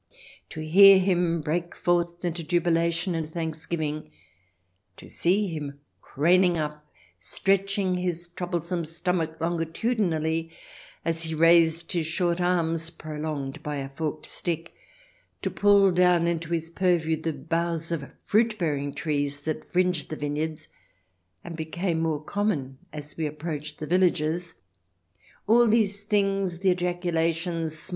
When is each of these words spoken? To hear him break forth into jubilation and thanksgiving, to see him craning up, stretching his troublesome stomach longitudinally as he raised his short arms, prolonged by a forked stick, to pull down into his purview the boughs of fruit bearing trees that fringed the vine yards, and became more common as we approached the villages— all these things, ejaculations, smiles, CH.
To 0.49 0.61
hear 0.61 0.97
him 0.97 1.41
break 1.41 1.75
forth 1.75 2.25
into 2.25 2.43
jubilation 2.43 3.13
and 3.13 3.29
thanksgiving, 3.29 4.09
to 4.97 5.07
see 5.07 5.49
him 5.49 5.79
craning 6.01 6.57
up, 6.57 6.87
stretching 7.19 7.93
his 7.97 8.27
troublesome 8.27 8.83
stomach 8.83 9.39
longitudinally 9.39 10.49
as 11.05 11.21
he 11.21 11.35
raised 11.35 11.91
his 11.91 12.07
short 12.07 12.41
arms, 12.41 12.89
prolonged 12.89 13.61
by 13.61 13.75
a 13.75 13.89
forked 13.89 14.25
stick, 14.25 14.73
to 15.43 15.51
pull 15.51 15.91
down 15.91 16.25
into 16.25 16.49
his 16.51 16.71
purview 16.71 17.15
the 17.21 17.31
boughs 17.31 17.91
of 17.91 18.09
fruit 18.25 18.57
bearing 18.57 18.95
trees 18.95 19.41
that 19.43 19.71
fringed 19.71 20.09
the 20.09 20.15
vine 20.15 20.35
yards, 20.35 20.67
and 21.43 21.55
became 21.55 21.99
more 22.01 22.23
common 22.23 22.79
as 22.91 23.15
we 23.17 23.27
approached 23.27 23.77
the 23.77 23.85
villages— 23.85 24.55
all 25.45 25.67
these 25.67 26.01
things, 26.03 26.65
ejaculations, 26.65 27.77
smiles, 27.77 27.87
CH. 27.87 27.89